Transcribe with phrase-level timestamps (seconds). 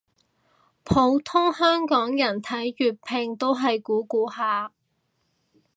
[0.83, 4.71] 普通香港人睇粵拼都係估估下